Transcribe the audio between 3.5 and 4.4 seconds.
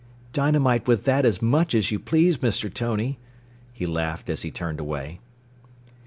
he laughed